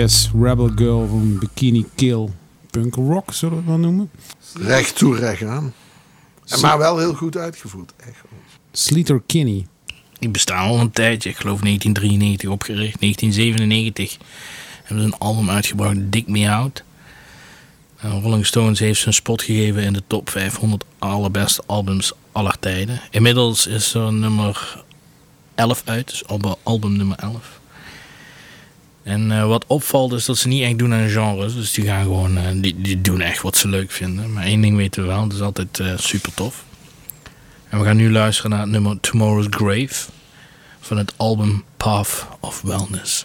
Yes, 0.00 0.30
Rebel 0.42 0.70
Girl 0.74 1.06
van 1.06 1.38
Bikini 1.38 1.86
Kill. 1.94 2.28
Punk 2.70 2.94
rock, 2.94 3.32
zullen 3.32 3.54
we 3.54 3.60
het 3.60 3.70
wel 3.70 3.78
noemen. 3.78 4.10
Recht 4.54 4.96
toe, 4.96 5.16
recht 5.16 5.42
aan. 5.42 5.74
En 6.46 6.60
Maar 6.60 6.78
wel 6.78 6.98
heel 6.98 7.14
goed 7.14 7.36
uitgevoerd. 7.36 7.92
Echt. 7.96 8.18
Sleater 8.72 9.22
Kinney. 9.26 9.66
Die 10.18 10.28
bestaan 10.28 10.68
al 10.68 10.80
een 10.80 10.90
tijdje. 10.90 11.30
Ik 11.30 11.36
geloof 11.36 11.60
1993 11.60 12.50
opgericht. 12.50 13.00
1997 13.00 14.18
hebben 14.84 15.04
ze 15.04 15.12
een 15.12 15.18
album 15.18 15.50
uitgebracht, 15.50 15.96
Dig 15.98 16.26
Me 16.26 16.50
Out. 16.50 16.84
En 17.96 18.22
Rolling 18.22 18.46
Stones 18.46 18.78
heeft 18.78 19.00
ze 19.00 19.06
een 19.06 19.12
spot 19.12 19.42
gegeven 19.42 19.82
in 19.82 19.92
de 19.92 20.02
top 20.06 20.30
500 20.30 20.84
allerbeste 20.98 21.62
albums 21.66 22.12
aller 22.32 22.58
tijden. 22.60 23.00
Inmiddels 23.10 23.66
is 23.66 23.94
er 23.94 24.12
nummer 24.12 24.84
11 25.54 25.82
uit, 25.84 26.08
dus 26.08 26.26
album, 26.26 26.54
album 26.62 26.96
nummer 26.96 27.18
11. 27.18 27.59
En 29.02 29.32
eh, 29.32 29.46
wat 29.46 29.64
opvalt 29.66 30.12
is 30.12 30.24
dat 30.24 30.38
ze 30.38 30.48
niet 30.48 30.62
echt 30.62 30.78
doen 30.78 30.94
aan 30.94 31.08
genres. 31.08 31.54
Dus 31.54 31.72
die 31.72 31.84
gaan 31.84 32.02
gewoon, 32.02 32.36
eh, 32.36 32.44
die, 32.54 32.80
die 32.80 33.00
doen 33.00 33.20
echt 33.20 33.42
wat 33.42 33.56
ze 33.56 33.68
leuk 33.68 33.90
vinden. 33.90 34.32
Maar 34.32 34.44
één 34.44 34.60
ding 34.60 34.76
weten 34.76 35.02
we 35.02 35.08
wel, 35.08 35.22
het 35.22 35.32
is 35.32 35.40
altijd 35.40 35.80
eh, 35.80 35.92
super 35.96 36.34
tof. 36.34 36.64
En 37.68 37.78
we 37.78 37.84
gaan 37.84 37.96
nu 37.96 38.10
luisteren 38.10 38.50
naar 38.50 38.60
het 38.60 38.70
nummer 38.70 39.00
Tomorrow's 39.00 39.46
Grave 39.50 40.10
van 40.80 40.96
het 40.96 41.12
album 41.16 41.64
Path 41.76 42.26
of 42.40 42.62
Wellness. 42.62 43.22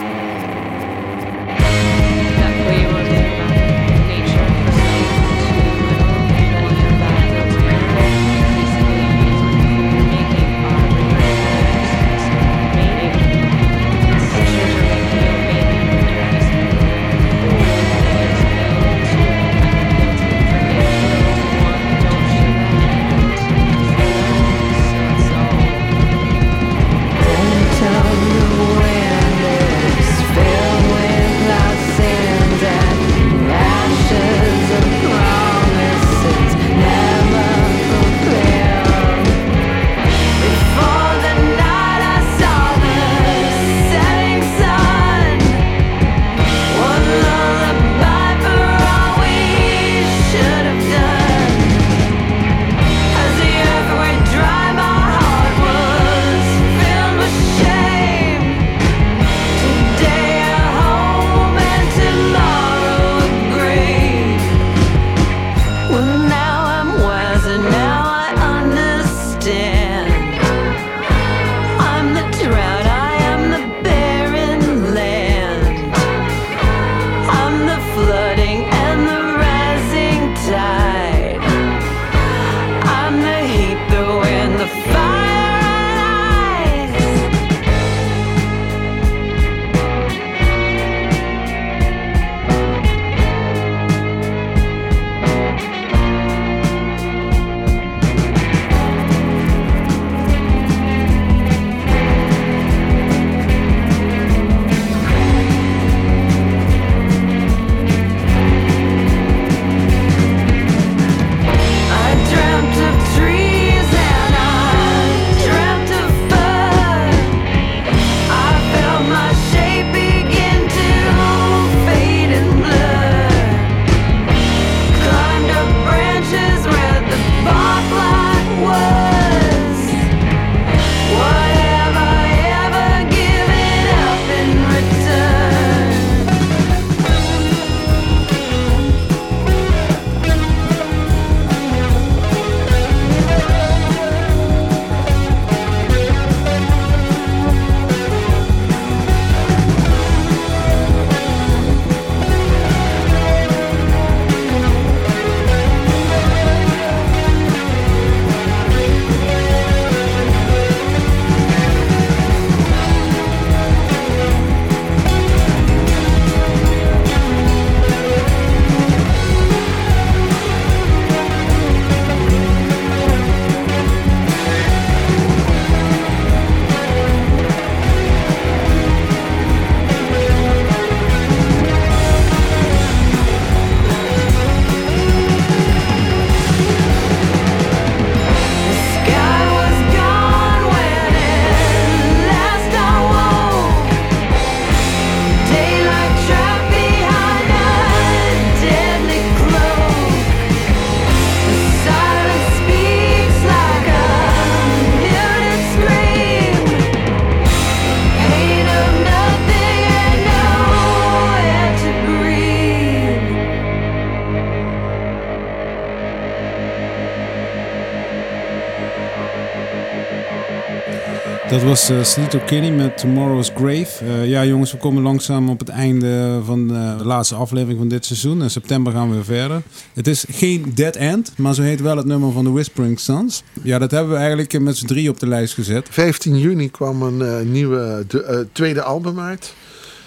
Was 221.66 221.90
uh, 221.90 222.04
Sleater 222.04 222.40
Kinney 222.40 222.72
met 222.72 222.98
Tomorrow's 222.98 223.52
Grave. 223.56 224.06
Eh, 224.06 224.30
ja, 224.30 224.46
jongens, 224.46 224.72
we 224.72 224.78
komen 224.78 225.04
langzaam 225.04 225.50
op 225.50 225.60
het 225.60 225.70
einde 225.70 226.42
van 226.46 226.76
eh, 226.76 226.98
de 226.98 227.06
laatste 227.06 227.36
aflevering 227.36 227.80
van 227.80 227.88
dit 227.88 228.06
seizoen. 228.06 228.42
In 228.42 228.50
september 228.50 228.94
gaan 228.94 229.10
we 229.10 229.16
weer 229.16 229.26
verder. 229.26 229.62
Het 229.94 230.08
is 230.08 230.26
geen 230.30 230.72
Dead 230.76 230.96
End, 230.96 231.32
maar 231.38 231.54
zo 231.54 231.62
heet 231.62 231.82
wel 231.82 231.98
het 231.98 232.06
nummer 232.06 232.32
van 232.32 232.44
de 232.44 232.50
Whispering 232.50 233.00
Sons. 233.00 233.44
Ja, 233.62 233.80
dat 233.80 233.92
hebben 233.92 234.12
we 234.12 234.18
eigenlijk 234.18 234.60
met 234.60 234.78
z'n 234.78 234.86
drie 234.86 235.10
op 235.10 235.20
de 235.20 235.28
lijst 235.28 235.54
gezet. 235.54 235.88
15 235.92 236.40
juni 236.40 236.72
kwam 236.72 237.02
een 237.02 237.22
eh, 237.22 237.46
nieuwe 237.46 238.06
de, 238.08 238.24
eh, 238.24 238.40
tweede 238.52 238.82
album 238.82 239.20
uit. 239.20 239.54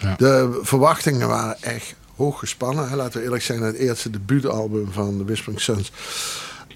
Ja. 0.00 0.14
De 0.16 0.58
verwachtingen 0.62 1.28
waren 1.28 1.56
echt 1.60 1.94
hoog 2.16 2.38
gespannen. 2.38 2.96
Laten 2.96 3.18
we 3.18 3.24
eerlijk 3.24 3.42
zijn, 3.42 3.62
het 3.62 3.76
eerste 3.76 4.10
debuutalbum 4.10 4.88
van 4.92 5.18
de 5.18 5.24
Whispering 5.24 5.60
Sons 5.60 5.92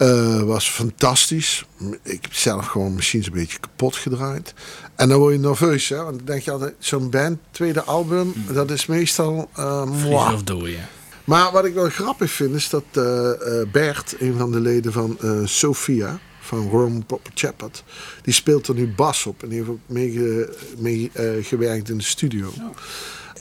eh, 0.03 0.43
was 0.43 0.69
fantastisch. 0.69 1.65
Ik 2.03 2.19
heb 2.23 2.35
zelf 2.35 2.67
gewoon 2.67 2.94
machines 2.94 3.27
een 3.27 3.33
beetje 3.33 3.59
kapot 3.59 3.96
gedraaid. 3.96 4.55
En 4.96 5.09
dan 5.09 5.19
word 5.19 5.33
je 5.33 5.40
nerveus, 5.40 5.88
hè? 5.88 5.96
want 5.96 6.17
dan 6.17 6.27
denk 6.27 6.42
je 6.42 6.50
altijd, 6.50 6.75
zo'n 6.79 7.11
band, 7.11 7.38
tweede 7.50 7.83
album, 7.83 8.35
dat 8.53 8.71
is 8.71 8.87
meestal... 8.87 9.48
Vliegen 9.92 10.57
of 10.57 10.69
ja. 10.69 10.88
Maar 11.25 11.53
wat 11.53 11.65
ik 11.65 11.75
wel 11.75 11.88
grappig 11.88 12.31
vind 12.31 12.55
is 12.55 12.69
dat 12.69 12.85
eh, 12.92 13.31
Bert, 13.73 14.15
een 14.19 14.35
van 14.38 14.53
de 14.53 14.61
leden 14.61 14.92
van 14.92 15.19
Sophia, 15.44 16.19
van 16.40 16.69
Rome 16.69 17.00
Pop 17.00 17.29
Chaplet, 17.35 17.83
die 18.23 18.35
speelt 18.35 18.69
er 18.69 18.75
nu 18.75 18.88
bas 18.88 19.27
op 19.27 19.42
en 19.42 19.48
die 19.48 19.59
heeft 19.59 19.71
ook 19.71 19.79
meegewerkt 19.87 20.79
mee, 20.79 21.11
gewerkt 21.42 21.88
in 21.88 21.96
de 21.96 22.05
studio. 22.05 22.53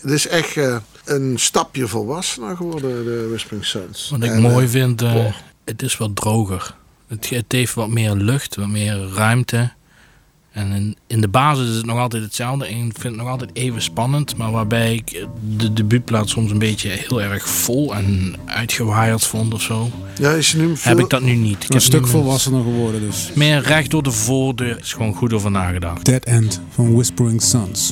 Het 0.02 0.12
is 0.12 0.28
echt 0.28 0.56
een 1.06 1.40
stapje 1.40 1.88
volwassener 1.88 2.56
geworden, 2.56 3.04
de 3.04 3.28
Whispering 3.30 3.66
Sons. 3.66 4.10
Wat 4.10 4.24
ik 4.24 4.32
En, 4.32 4.42
mooi 4.42 4.68
vind. 4.68 5.04
Het 5.72 5.82
is 5.82 5.98
wat 5.98 6.16
droger. 6.16 6.76
Het, 7.08 7.46
heeft 7.48 7.74
wat 7.74 7.90
meer 7.90 8.16
lucht, 8.16 8.56
wat 8.56 8.68
meer 8.68 9.10
ruimte. 9.14 9.72
En 10.52 10.72
in, 10.72 10.98
in 11.08 11.22
de 11.22 11.28
basis 11.28 11.70
is 11.70 11.76
het 11.76 11.86
nog 11.86 11.98
altijd 11.98 12.24
hetzelfde. 12.24 12.66
En 12.66 12.76
ik 12.76 12.80
vind 12.80 13.04
het 13.04 13.16
nog 13.16 13.28
altijd 13.28 13.50
even 13.54 13.82
spannend. 13.82 14.38
Maar 14.38 14.52
waarbij 14.52 14.94
ik 14.94 15.26
de 15.58 15.74
debuutplaat 15.74 16.30
soms 16.30 16.52
een 16.52 16.60
beetje 16.60 16.90
heel 16.90 17.22
erg 17.22 17.50
vol 17.50 17.96
en 17.96 18.36
uitgewaaid 18.46 19.26
vond 19.26 19.54
of 19.54 19.62
zo. 19.62 19.92
ja, 20.20 20.32
is 20.32 20.54
nu 20.54 20.78
veel, 20.78 20.92
Heb 20.92 21.04
ik 21.04 21.10
dat 21.10 21.22
nu 21.22 21.36
niet. 21.36 21.64
Ik 21.64 21.70
Een 21.70 21.76
heb 21.76 21.82
stuk 21.82 22.08
volwassener 22.08 22.64
geworden 22.64 23.02
dus. 23.02 23.32
Meer 23.36 23.62
recht 23.62 23.92
door 23.92 24.04
de 24.04 24.12
voordeur. 24.12 24.80
is 24.80 24.94
gewoon 24.94 25.14
goed 25.14 25.34
over 25.34 25.52
nagedacht. 25.52 26.06
Dead 26.06 26.26
End 26.26 26.62
van 26.70 26.94
Whispering 26.94 27.42
Sons. 27.42 27.92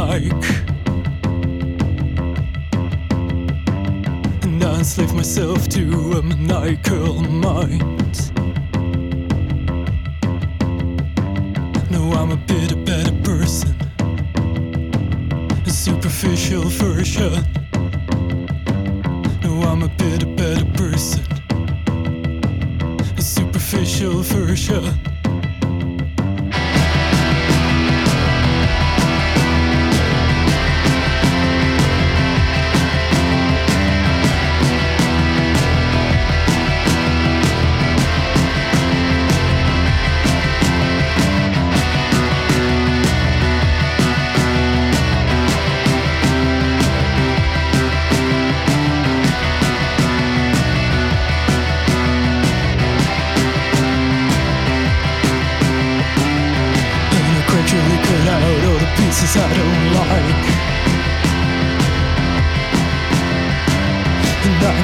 Like. 0.00 0.44
And 4.44 4.64
I 4.64 4.78
enslave 4.78 5.14
myself 5.14 5.68
to 5.76 5.82
a 6.18 6.22
maniacal 6.22 7.14
mind. 7.48 8.16
No, 11.90 12.00
I'm 12.18 12.30
a 12.32 12.40
bit 12.50 12.72
a 12.72 12.76
better 12.76 13.16
person. 13.30 13.74
A 15.66 15.70
superficial 15.70 16.64
version. 16.84 17.32
No, 19.42 19.52
I'm 19.68 19.82
a 19.82 19.90
bit 20.00 20.22
a 20.22 20.30
better 20.40 20.68
person. 20.80 21.22
A 23.18 23.22
superficial 23.22 24.22
version. 24.22 25.09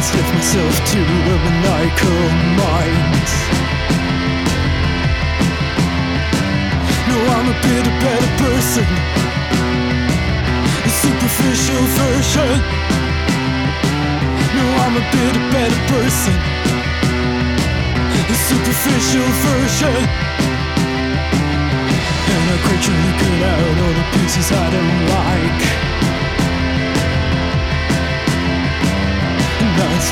Enslave 0.06 0.34
myself 0.34 0.74
to 0.92 1.00
a 1.02 1.36
maniacal 1.42 2.20
mind. 2.62 3.26
No, 7.10 7.16
I'm 7.34 7.48
a 7.50 7.56
bit 7.66 7.82
a 7.82 7.94
better 8.06 8.32
person. 8.38 8.86
A 10.86 10.90
superficial 11.02 11.82
version. 11.98 12.54
No, 14.54 14.64
I'm 14.84 14.94
a 14.94 15.04
bit 15.10 15.34
a 15.34 15.44
better 15.50 15.82
person. 15.90 16.36
A 18.30 18.36
superficial 18.46 19.28
version. 19.50 19.98
And 22.30 22.44
I 22.46 22.56
gradually 22.62 23.14
cut 23.18 23.42
out 23.50 23.76
all 23.82 23.94
the 23.98 24.06
pieces 24.14 24.52
I 24.52 24.70
don't 24.70 25.08
like. 25.10 25.25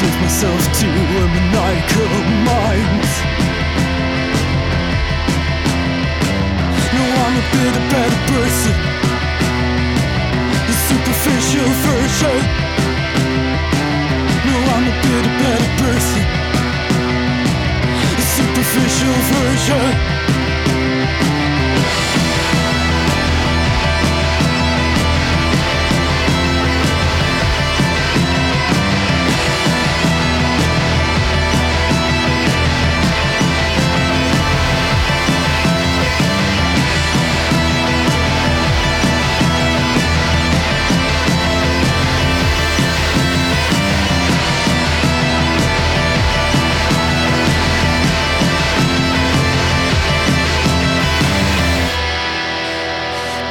Enslave 0.04 0.20
myself 0.20 0.62
to 0.80 0.86
a 0.86 1.26
maniacal 1.34 2.12
mind. 2.44 3.04
No, 6.94 7.04
I'm 7.24 7.36
a 7.36 7.44
bit 7.52 7.72
a 7.72 7.84
better 7.88 8.20
person. 8.32 8.74
A 10.68 10.74
superficial 10.88 11.70
version. 11.88 12.38
No, 14.46 14.56
I'm 14.74 14.84
a 14.84 14.94
bit 15.04 15.24
a 15.24 15.32
better 15.40 15.70
person. 15.82 16.24
A 18.18 18.24
superficial 18.36 19.16
version. 19.32 20.24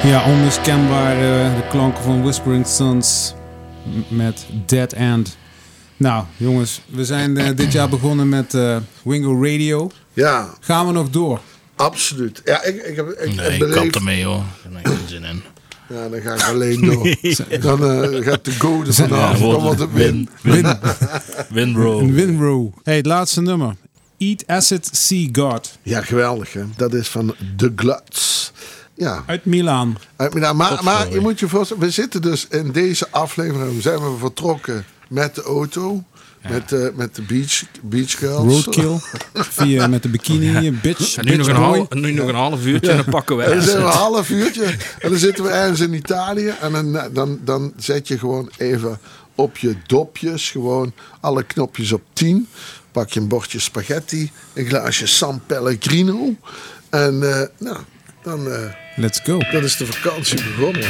Ja, 0.03 0.25
onmiskenbaar 0.25 1.15
eh, 1.15 1.55
de 1.55 1.67
klanken 1.69 2.03
van 2.03 2.21
Whispering 2.21 2.67
Sons 2.67 3.33
met 4.07 4.45
Dead 4.65 4.93
End. 4.93 5.37
Nou, 5.97 6.25
jongens, 6.37 6.81
we 6.89 7.05
zijn 7.05 7.37
eh, 7.37 7.55
dit 7.55 7.71
jaar 7.71 7.89
begonnen 7.89 8.29
met 8.29 8.53
eh, 8.53 8.77
Wingo 9.03 9.43
Radio. 9.43 9.91
Ja, 10.13 10.49
Gaan 10.59 10.87
we 10.87 10.91
nog 10.93 11.09
door? 11.09 11.39
Absoluut. 11.75 12.41
Ja, 12.45 12.63
ik, 12.63 12.75
ik 12.75 12.95
heb 12.95 13.09
ik, 13.09 13.35
Nee, 13.35 13.59
ik 13.59 13.71
kap 13.71 13.95
ermee 13.95 14.23
hoor. 14.25 14.43
Daar 14.63 14.81
heb 14.81 14.91
ik 14.91 14.97
geen 14.97 15.07
zin 15.07 15.23
in. 15.23 15.43
Ja, 15.89 16.09
dan 16.09 16.21
ga 16.21 16.33
ik 16.33 16.41
alleen 16.43 16.81
door. 16.81 17.03
Dan 17.77 18.23
gaat 18.23 18.45
de 18.45 18.51
go 18.51 18.83
er 18.87 18.93
vanaf. 18.93 19.39
Ja, 19.39 19.47
dan 19.51 19.61
wordt 19.61 19.79
het 19.79 19.93
win. 19.93 20.29
Win, 20.41 20.77
Winrow. 22.13 22.73
Hey, 22.83 22.95
het 22.95 23.05
laatste 23.05 23.41
nummer. 23.41 23.75
Eat 24.17 24.43
Acid, 24.47 24.89
See 24.91 25.29
God. 25.31 25.77
Ja, 25.81 26.01
geweldig 26.01 26.53
hè. 26.53 26.63
Dat 26.75 26.93
is 26.93 27.07
van 27.07 27.35
The 27.57 27.71
Gluts. 27.75 28.51
Ja, 28.95 29.23
Uit 29.25 29.45
Milaan. 29.45 29.97
uit 30.15 30.33
Milaan. 30.33 30.55
Maar, 30.55 30.83
maar 30.83 31.11
je 31.11 31.19
moet 31.19 31.39
je 31.39 31.47
voorstellen, 31.47 31.83
we 31.83 31.89
zitten 31.91 32.21
dus 32.21 32.47
in 32.49 32.71
deze 32.71 33.07
aflevering, 33.09 33.81
zijn 33.81 33.99
we 33.99 34.17
vertrokken 34.19 34.85
met 35.07 35.35
de 35.35 35.41
auto. 35.41 36.03
Met, 36.49 36.71
eh, 36.71 36.87
met 36.95 37.15
de 37.15 37.21
beach, 37.21 37.63
beach 37.81 38.17
girls. 38.17 38.65
Roadkill. 38.65 38.97
Via 39.57 39.87
met 39.87 40.03
de 40.03 40.09
bikini. 40.09 40.71
Bitch, 40.71 41.17
En 41.17 41.25
nu 41.25 41.35
nog, 41.35 41.45
bitch 41.45 41.57
een 41.57 41.63
boy. 41.63 41.77
half, 41.77 41.93
nu 41.93 42.11
nog 42.11 42.27
een 42.27 42.35
half 42.35 42.65
uurtje 42.65 42.91
en 42.91 42.95
dan 42.95 43.05
pakken 43.05 43.37
we 43.37 43.43
En 43.43 43.65
dan 43.65 43.75
een 43.75 43.81
half 43.83 44.29
uurtje. 44.29 44.65
En 44.99 45.09
dan 45.09 45.17
zitten 45.19 45.43
we 45.43 45.49
ergens 45.49 45.79
in 45.79 45.93
Italië. 45.93 46.53
En 46.61 46.71
dan, 46.71 47.09
dan, 47.13 47.39
dan 47.43 47.73
zet 47.77 48.07
je 48.07 48.17
gewoon 48.19 48.49
even 48.57 48.99
op 49.35 49.57
je 49.57 49.75
dopjes. 49.87 50.51
Gewoon 50.51 50.93
alle 51.19 51.43
knopjes 51.43 51.91
op 51.91 52.01
10. 52.13 52.47
Pak 52.91 53.09
je 53.09 53.19
een 53.19 53.27
bordje 53.27 53.59
spaghetti. 53.59 54.31
Een 54.53 54.65
glaasje 54.65 55.07
San 55.07 55.41
Pellegrino. 55.47 56.35
En 56.89 57.39
eh, 57.39 57.47
nou, 57.57 57.77
dan, 58.23 58.51
eh, 58.51 58.69
Let's 58.95 59.19
go. 59.23 59.37
dan 59.51 59.63
is 59.63 59.77
de 59.77 59.85
vakantie 59.85 60.43
begonnen. 60.43 60.83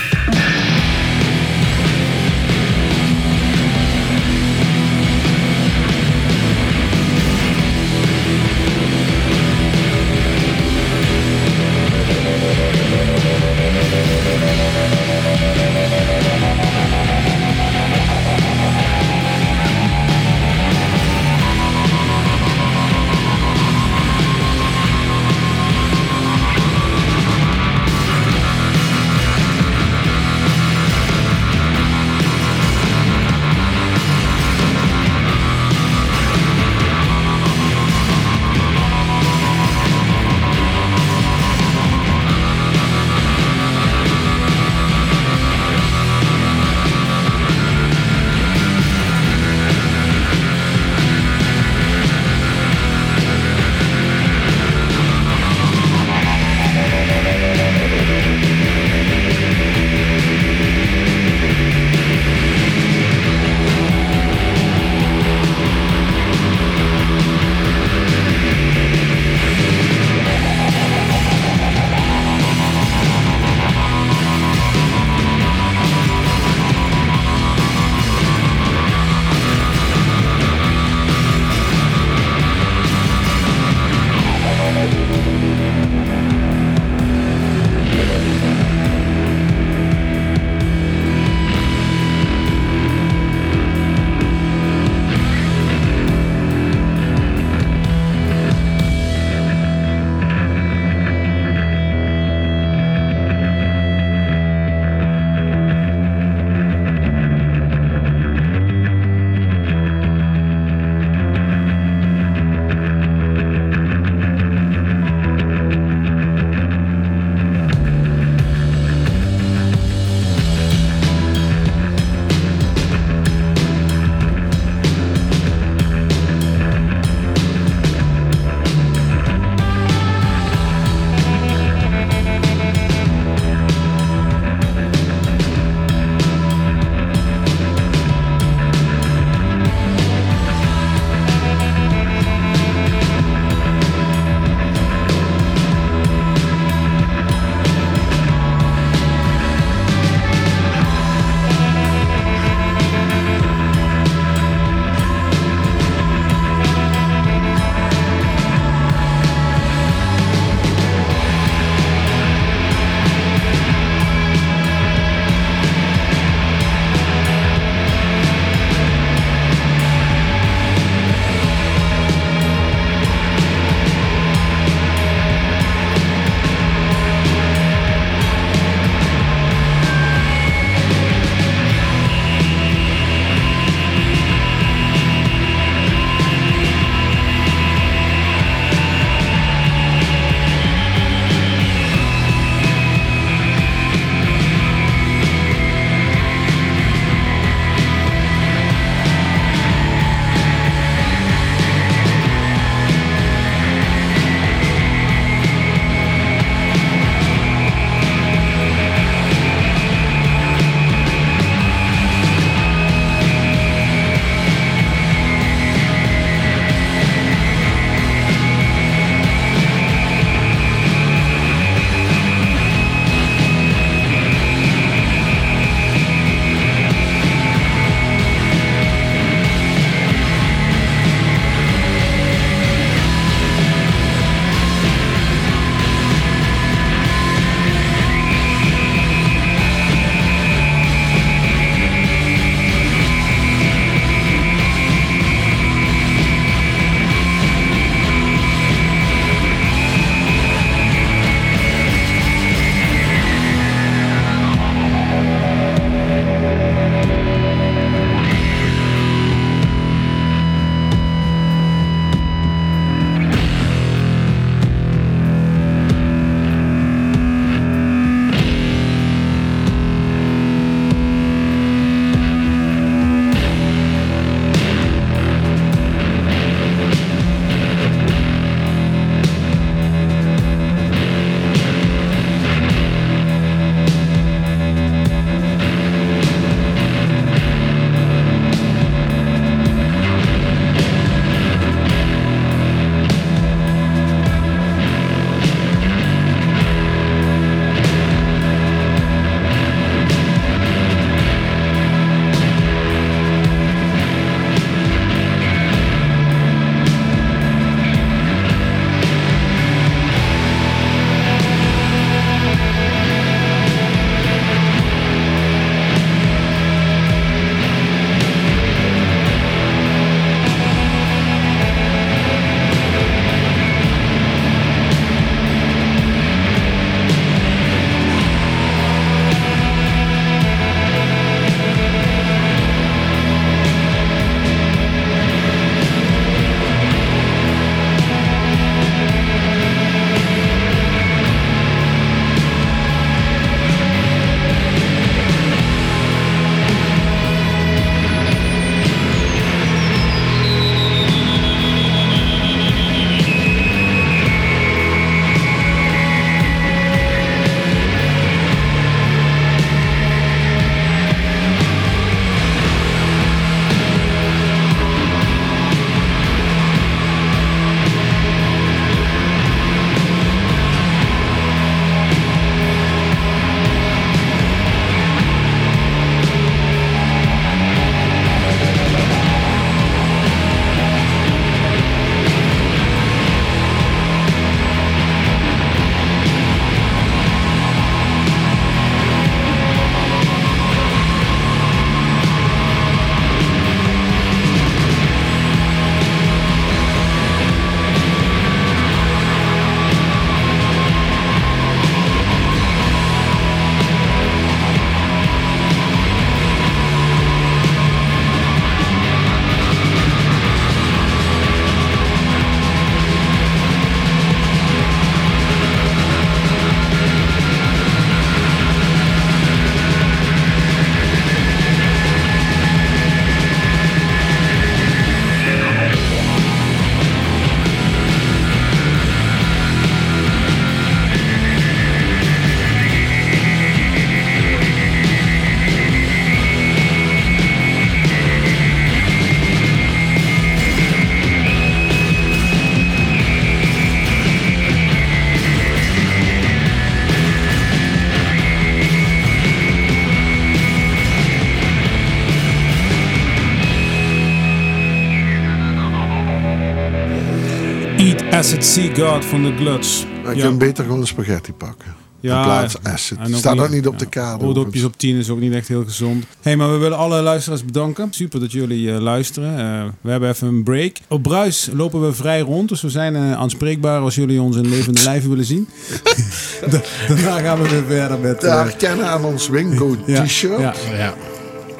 Sea 458.64 458.93
God 458.95 459.26
van 459.26 459.43
de 459.43 459.53
Gluts. 459.55 460.05
Je 460.36 460.41
kunt 460.41 460.57
beter 460.57 460.84
gewoon 460.84 460.99
een 460.99 461.07
spaghetti 461.07 461.53
pakken. 461.53 461.95
Ja, 462.20 462.38
in 462.38 462.43
plaats 462.43 462.74
van 462.82 462.91
acid. 462.93 463.18
Staat 463.32 463.53
niet- 463.53 463.64
ook 463.64 463.70
niet 463.70 463.88
op 463.88 463.93
ja, 463.93 463.99
de 463.99 464.05
kaart. 464.05 464.41
Oordopjes 464.43 464.84
op 464.84 464.97
10 464.97 465.16
is 465.18 465.30
ook 465.30 465.39
niet 465.39 465.53
echt 465.53 465.68
heel 465.68 465.84
gezond. 465.84 466.26
hey, 466.41 466.55
maar 466.55 466.72
we 466.72 466.78
willen 466.78 466.97
alle 466.97 467.22
luisteraars 467.22 467.66
bedanken. 467.66 468.07
Super 468.14 468.39
dat 468.39 468.51
jullie 468.51 468.93
eh, 468.93 468.99
luisteren. 468.99 469.57
Eh, 469.59 469.84
we 470.01 470.11
hebben 470.11 470.30
even 470.30 470.47
een 470.47 470.64
break. 470.64 470.91
Op 471.07 471.24
Bruis 471.24 471.70
lopen 471.74 472.01
we 472.05 472.14
vrij 472.14 472.39
rond, 472.39 472.70
dus 472.70 472.82
we 472.82 472.89
zijn 472.89 473.16
eh, 473.16 473.34
aanspreekbaar 473.34 473.99
als 474.01 474.16
jullie 474.16 474.41
ons 474.41 474.55
in 474.55 474.70
levende 474.70 475.03
lijven 475.09 475.30
willen 475.30 475.45
zien. 475.45 475.68
Da- 476.70 476.82
Daarna 477.07 477.39
gaan 477.39 477.61
we 477.61 477.70
weer 477.70 477.84
verder 477.88 478.20
met... 478.20 478.39
Te 478.39 478.47
eh, 478.47 478.61
herkennen 478.61 479.05
aan 479.07 479.26
ons 479.26 479.47
Wingo 479.49 479.95
ja, 480.05 480.24
t-shirt. 480.24 480.59
ja. 480.59 480.74
Ja. 480.97 481.14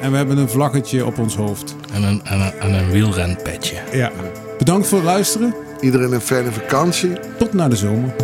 En 0.00 0.10
we 0.10 0.16
hebben 0.16 0.38
een 0.38 0.48
vlaggetje 0.48 1.06
op 1.06 1.18
ons 1.18 1.36
hoofd. 1.36 1.76
En 1.92 2.02
een, 2.02 2.20
en 2.24 2.40
een, 2.40 2.52
en 2.52 2.72
een 2.74 2.90
wielrenpetje. 2.90 3.76
Ja. 3.92 4.12
Bedankt 4.58 4.86
voor 4.86 4.98
het 4.98 5.06
luisteren. 5.06 5.54
Iedereen 5.84 6.12
een 6.12 6.20
fijne 6.20 6.52
vakantie. 6.52 7.12
Tot 7.38 7.52
na 7.52 7.68
de 7.68 7.76
zomer. 7.76 8.14